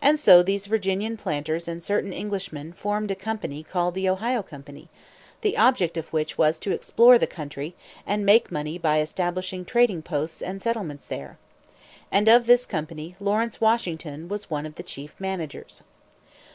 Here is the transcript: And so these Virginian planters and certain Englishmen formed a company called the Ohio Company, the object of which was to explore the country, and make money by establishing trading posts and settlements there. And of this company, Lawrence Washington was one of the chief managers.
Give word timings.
And 0.00 0.18
so 0.18 0.42
these 0.42 0.64
Virginian 0.64 1.18
planters 1.18 1.68
and 1.68 1.84
certain 1.84 2.14
Englishmen 2.14 2.72
formed 2.72 3.10
a 3.10 3.14
company 3.14 3.62
called 3.62 3.94
the 3.94 4.08
Ohio 4.08 4.42
Company, 4.42 4.88
the 5.42 5.54
object 5.58 5.98
of 5.98 6.10
which 6.14 6.38
was 6.38 6.58
to 6.60 6.70
explore 6.72 7.18
the 7.18 7.26
country, 7.26 7.74
and 8.06 8.24
make 8.24 8.50
money 8.50 8.78
by 8.78 9.00
establishing 9.02 9.66
trading 9.66 10.00
posts 10.00 10.40
and 10.40 10.62
settlements 10.62 11.06
there. 11.08 11.36
And 12.10 12.26
of 12.26 12.46
this 12.46 12.64
company, 12.64 13.16
Lawrence 13.20 13.60
Washington 13.60 14.28
was 14.28 14.48
one 14.48 14.64
of 14.64 14.76
the 14.76 14.82
chief 14.82 15.14
managers. 15.18 15.82